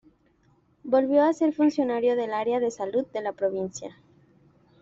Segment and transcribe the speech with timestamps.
[0.83, 3.99] Volvió a ser funcionario del área de salud de la provincia.